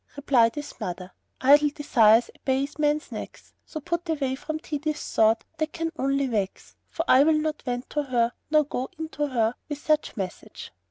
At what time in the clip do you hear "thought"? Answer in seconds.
5.13-5.43